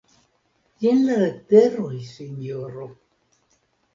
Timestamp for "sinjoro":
2.13-2.87